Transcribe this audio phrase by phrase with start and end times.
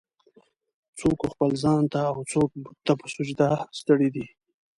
[0.99, 4.25] "څوک و خپل ځان ته اوڅوک بت ته په سجده ستړی دی.